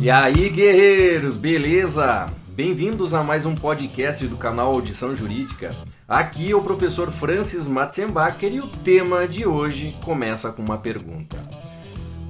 [0.00, 2.30] E aí, guerreiros, beleza?
[2.48, 5.76] Bem-vindos a mais um podcast do canal Audição Jurídica.
[6.08, 11.36] Aqui é o professor Francis Matzenbacher e o tema de hoje começa com uma pergunta: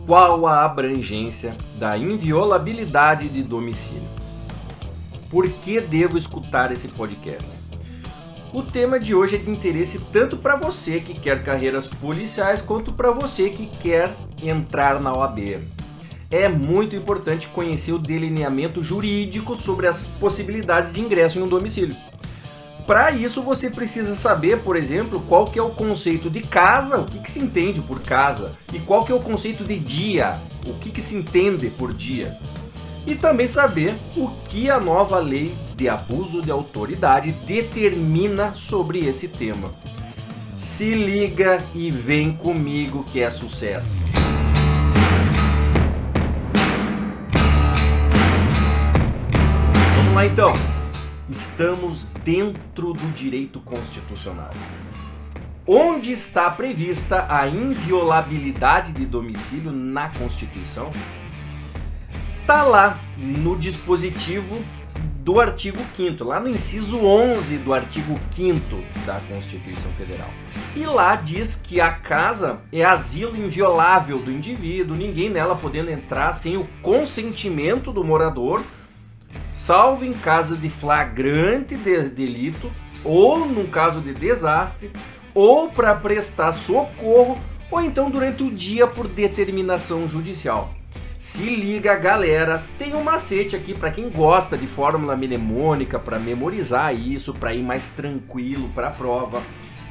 [0.04, 4.08] Qual a abrangência da inviolabilidade de domicílio?
[5.30, 7.48] Por que devo escutar esse podcast?
[8.52, 12.92] O tema de hoje é de interesse tanto para você que quer carreiras policiais quanto
[12.92, 14.12] para você que quer
[14.42, 15.60] entrar na OAB.
[16.30, 21.96] É muito importante conhecer o delineamento jurídico sobre as possibilidades de ingresso em um domicílio.
[22.86, 27.04] Para isso você precisa saber, por exemplo, qual que é o conceito de casa, o
[27.04, 30.74] que, que se entende por casa, e qual que é o conceito de dia, o
[30.74, 32.38] que, que se entende por dia
[33.06, 39.28] e também saber o que a nova lei de abuso de autoridade determina sobre esse
[39.28, 39.72] tema.
[40.56, 43.94] Se liga e vem comigo que é sucesso.
[50.20, 50.52] Lá então.
[51.30, 54.50] Estamos dentro do direito constitucional.
[55.66, 60.90] Onde está prevista a inviolabilidade de domicílio na Constituição?
[62.42, 64.62] Está lá no dispositivo
[65.22, 68.60] do artigo 5 lá no inciso 11 do artigo 5
[69.06, 70.28] da Constituição Federal.
[70.76, 76.32] E lá diz que a casa é asilo inviolável do indivíduo, ninguém nela podendo entrar
[76.34, 78.62] sem o consentimento do morador,
[79.50, 82.70] salvo em caso de flagrante de delito
[83.04, 84.90] ou num caso de desastre,
[85.34, 87.38] ou para prestar socorro,
[87.70, 90.74] ou então durante o dia por determinação judicial.
[91.18, 96.94] Se liga, galera, tem um macete aqui para quem gosta de fórmula mnemônica, para memorizar
[96.94, 99.42] isso, para ir mais tranquilo para a prova.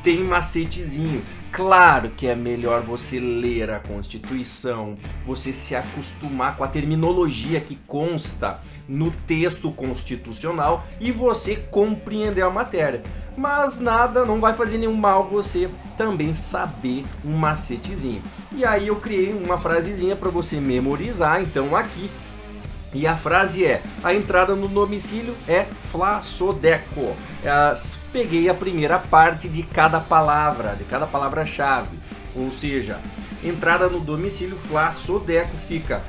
[0.04, 1.22] Tem macetezinho.
[1.52, 7.76] Claro que é melhor você ler a Constituição, você se acostumar com a terminologia que
[7.88, 13.04] consta no texto constitucional e você compreender a matéria.
[13.38, 18.22] Mas nada, não vai fazer nenhum mal você também saber um macetezinho.
[18.52, 22.10] E aí eu criei uma frasezinha para você memorizar, então aqui.
[22.94, 27.16] E a frase é: a entrada no domicílio é flasodeco.
[27.44, 27.73] É,
[28.11, 31.98] peguei a primeira parte de cada palavra, de cada palavra-chave.
[32.36, 32.99] Ou seja,
[33.44, 36.02] entrada no domicílio flasodeco fica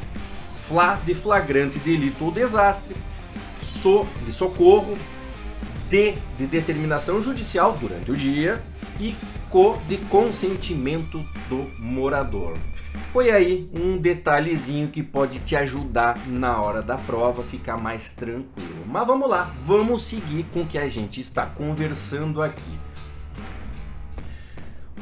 [0.71, 2.95] fla de flagrante delito ou desastre,
[3.61, 4.97] so de socorro,
[5.91, 8.63] de de determinação judicial durante o dia
[9.01, 9.17] e
[9.51, 12.57] co de consentimento do morador.
[13.13, 18.85] Foi aí um detalhezinho que pode te ajudar na hora da prova ficar mais tranquilo.
[18.87, 22.79] Mas vamos lá, vamos seguir com o que a gente está conversando aqui.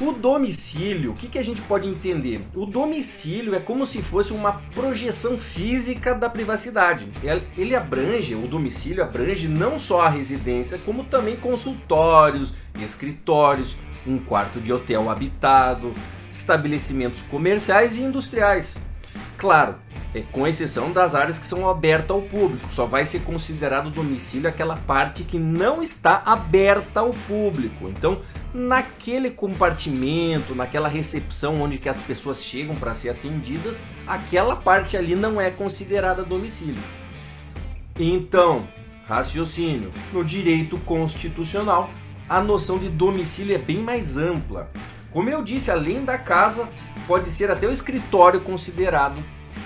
[0.01, 2.47] O domicílio, o que, que a gente pode entender?
[2.55, 7.09] O domicílio é como se fosse uma projeção física da privacidade.
[7.57, 13.77] Ele abrange, o domicílio abrange não só a residência, como também consultórios, escritórios,
[14.07, 15.93] um quarto de hotel habitado,
[16.31, 18.81] estabelecimentos comerciais e industriais.
[19.37, 19.77] Claro,
[20.33, 24.77] com exceção das áreas que são abertas ao público, só vai ser considerado domicílio aquela
[24.77, 27.89] parte que não está aberta ao público.
[27.89, 28.21] Então,
[28.53, 35.15] naquele compartimento, naquela recepção onde que as pessoas chegam para ser atendidas, aquela parte ali
[35.15, 36.83] não é considerada domicílio.
[37.99, 38.67] Então,
[39.07, 41.91] raciocínio, no direito constitucional,
[42.29, 44.71] a noção de domicílio é bem mais ampla.
[45.11, 46.69] Como eu disse, além da casa,
[47.07, 49.23] pode ser até o escritório considerado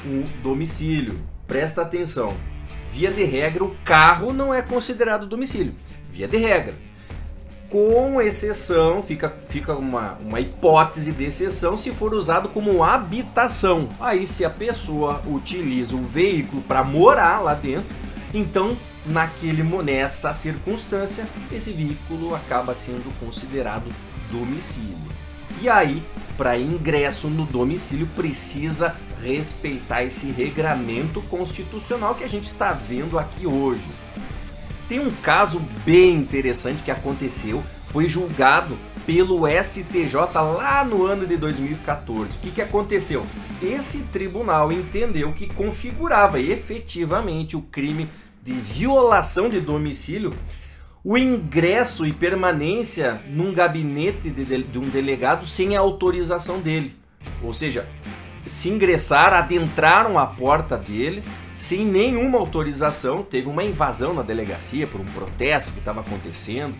[0.06, 1.19] um domicílio.
[1.47, 2.34] Presta atenção.
[2.92, 5.75] Via de regra, o carro não é considerado domicílio.
[6.10, 6.75] Via de regra.
[7.70, 13.88] Com exceção, fica, fica uma, uma hipótese de exceção se for usado como habitação.
[13.98, 17.88] Aí, se a pessoa utiliza o veículo para morar lá dentro,
[18.34, 18.76] então
[19.06, 23.91] naquele nessa circunstância, esse veículo acaba sendo considerado
[24.30, 24.97] domicílio.
[25.60, 26.03] E aí,
[26.36, 33.47] para ingresso no domicílio, precisa respeitar esse regramento constitucional que a gente está vendo aqui
[33.47, 33.84] hoje.
[34.89, 38.77] Tem um caso bem interessante que aconteceu, foi julgado
[39.07, 42.36] pelo STJ lá no ano de 2014.
[42.36, 43.24] O que, que aconteceu?
[43.63, 48.09] Esse tribunal entendeu que configurava efetivamente o crime
[48.42, 50.33] de violação de domicílio
[51.04, 56.95] o ingresso e permanência num gabinete de, de, de, um delegado sem a autorização dele.
[57.42, 57.89] Ou seja,
[58.47, 61.22] se ingressaram, adentraram a porta dele
[61.54, 63.22] sem nenhuma autorização.
[63.22, 66.74] Teve uma invasão na delegacia por um protesto que estava acontecendo.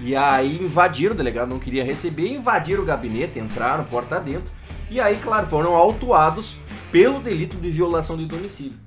[0.00, 4.52] E aí invadiram, o delegado não queria receber, invadiram o gabinete, entraram porta dentro.
[4.90, 6.58] E aí, claro, foram autuados
[6.92, 8.78] pelo delito de violação de domicílio.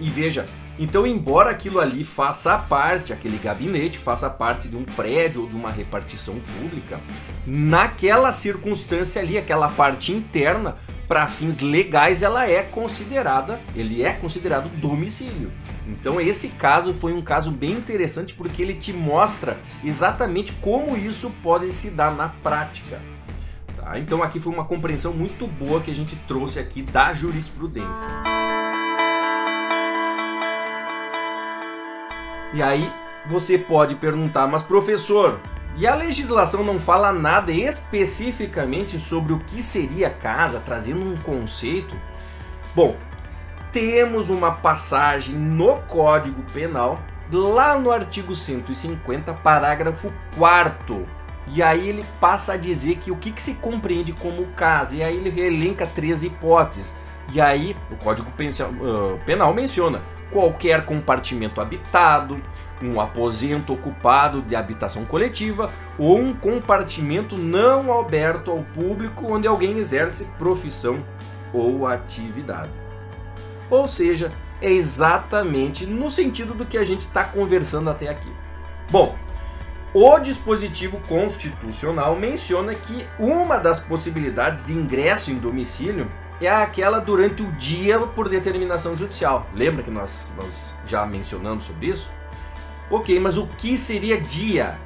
[0.00, 0.46] E veja,
[0.78, 5.54] então, embora aquilo ali faça parte, aquele gabinete faça parte de um prédio ou de
[5.54, 7.00] uma repartição pública,
[7.46, 14.68] naquela circunstância ali, aquela parte interna, para fins legais, ela é considerada, ele é considerado
[14.76, 15.50] domicílio.
[15.86, 21.30] Então, esse caso foi um caso bem interessante porque ele te mostra exatamente como isso
[21.42, 23.00] pode se dar na prática.
[23.76, 23.98] Tá?
[23.98, 28.08] Então, aqui foi uma compreensão muito boa que a gente trouxe aqui da jurisprudência.
[32.54, 32.90] E aí
[33.28, 35.40] você pode perguntar, mas professor,
[35.76, 41.96] e a legislação não fala nada especificamente sobre o que seria casa, trazendo um conceito?
[42.74, 42.96] Bom,
[43.72, 47.00] temos uma passagem no Código Penal,
[47.32, 53.30] lá no artigo 150, parágrafo 4 e aí ele passa a dizer que o que,
[53.30, 56.96] que se compreende como casa, e aí ele elenca três hipóteses.
[57.32, 58.30] E aí o Código
[59.24, 60.02] Penal menciona
[60.34, 62.42] qualquer compartimento habitado,
[62.82, 69.78] um aposento ocupado de habitação coletiva ou um compartimento não aberto ao público onde alguém
[69.78, 71.04] exerce profissão
[71.52, 72.72] ou atividade.
[73.70, 78.32] Ou seja, é exatamente no sentido do que a gente está conversando até aqui.
[78.90, 79.16] Bom,
[79.94, 86.10] o dispositivo constitucional menciona que uma das possibilidades de ingresso em domicílio
[86.40, 89.46] é aquela durante o dia por determinação judicial.
[89.54, 92.10] Lembra que nós, nós já mencionamos sobre isso?
[92.90, 94.78] Ok, mas o que seria dia?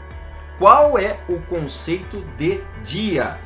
[0.59, 3.39] Qual é o conceito de dia?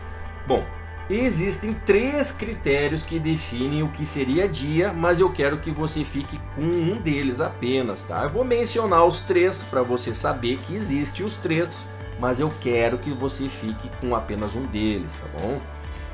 [0.46, 0.64] Bom,
[1.08, 6.40] existem três critérios que definem o que seria dia, mas eu quero que você fique
[6.54, 8.24] com um deles apenas, tá?
[8.24, 11.86] Eu vou mencionar os três para você saber que existe os três,
[12.18, 15.60] mas eu quero que você fique com apenas um deles, tá bom?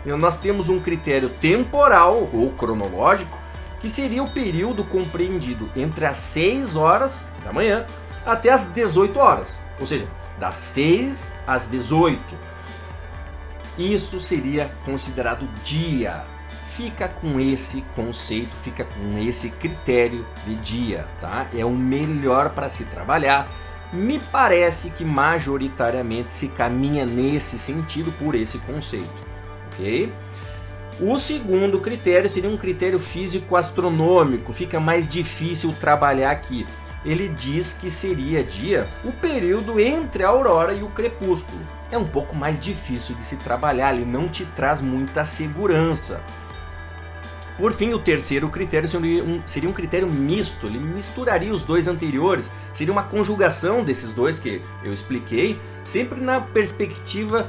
[0.05, 3.39] Nós temos um critério temporal ou cronológico,
[3.81, 7.87] que seria o período compreendido entre as 6 horas da manhã
[8.25, 10.07] até as 18 horas, ou seja,
[10.39, 12.21] das 6 às 18.
[13.79, 16.25] Isso seria considerado dia.
[16.77, 21.47] Fica com esse conceito, fica com esse critério de dia, tá?
[21.55, 23.49] É o melhor para se trabalhar.
[23.93, 29.28] Me parece que majoritariamente se caminha nesse sentido por esse conceito
[31.01, 36.67] O segundo critério seria um critério físico astronômico, fica mais difícil trabalhar aqui.
[37.05, 41.61] Ele diz que seria dia o período entre a aurora e o crepúsculo.
[41.91, 46.23] É um pouco mais difícil de se trabalhar, ele não te traz muita segurança.
[47.57, 51.89] Por fim, o terceiro critério seria um, seria um, critério misto, ele misturaria os dois
[51.89, 57.49] anteriores, seria uma conjugação desses dois que eu expliquei, sempre na perspectiva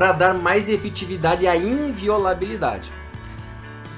[0.00, 2.90] para dar mais efetividade à inviolabilidade.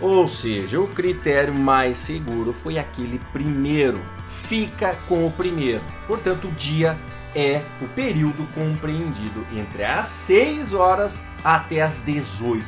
[0.00, 4.00] Ou seja, o critério mais seguro foi aquele primeiro.
[4.26, 5.80] Fica com o primeiro.
[6.08, 6.98] Portanto, o dia
[7.36, 12.64] é o período compreendido entre as 6 horas até as 18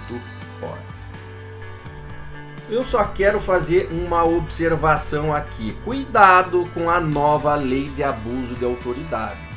[0.62, 1.10] horas.
[2.70, 5.76] Eu só quero fazer uma observação aqui.
[5.84, 9.54] Cuidado com a nova lei de abuso de autoridade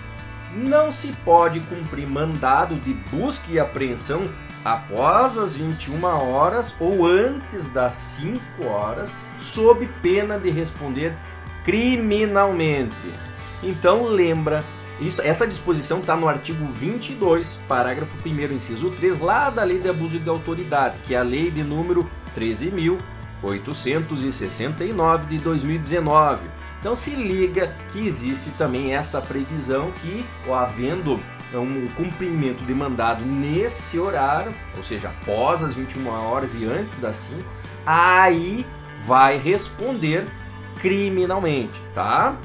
[0.55, 4.29] não se pode cumprir mandado de busca e apreensão
[4.63, 11.15] após as 21 horas ou antes das 5 horas, sob pena de responder
[11.63, 12.95] criminalmente.
[13.63, 14.63] Então lembra,
[14.99, 19.89] isso, essa disposição está no artigo 22, parágrafo 1 inciso 3, lá da Lei de
[19.89, 27.75] Abuso de Autoridade, que é a lei de número 13.869 de 2019 então se liga
[27.91, 31.19] que existe também essa previsão que, havendo
[31.53, 37.43] um cumprimento demandado nesse horário, ou seja, após as 21 horas e antes das 5,
[37.85, 38.65] aí
[39.05, 40.25] vai responder
[40.79, 42.37] criminalmente, tá?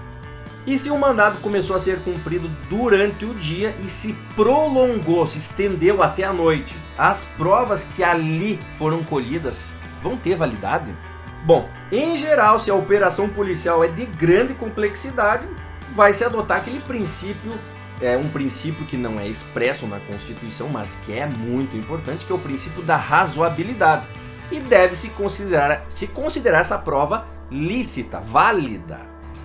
[0.64, 5.38] E se o mandado começou a ser cumprido durante o dia e se prolongou, se
[5.38, 10.94] estendeu até a noite, as provas que ali foram colhidas vão ter validade?
[11.44, 15.46] Bom, em geral, se a operação policial é de grande complexidade,
[15.94, 17.52] vai se adotar aquele princípio,
[18.00, 22.32] é um princípio que não é expresso na Constituição, mas que é muito importante, que
[22.32, 24.08] é o princípio da razoabilidade.
[24.50, 29.00] E deve se considerar, se considerar essa prova lícita, válida,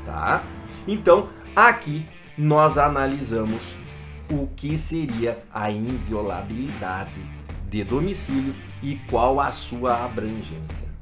[0.05, 0.43] tá?
[0.87, 2.05] Então, aqui
[2.37, 3.77] nós analisamos
[4.31, 7.19] o que seria a inviolabilidade
[7.69, 10.96] de domicílio e qual a sua abrangência.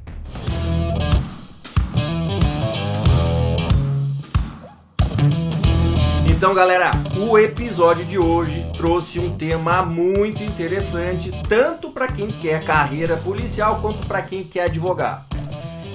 [6.35, 12.61] Então, galera, o episódio de hoje trouxe um tema muito interessante, tanto para quem quer
[12.61, 15.25] carreira policial quanto para quem quer advogar.